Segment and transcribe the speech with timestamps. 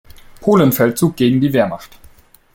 [0.39, 1.95] Polenfeldzug gegen die Wehrmacht.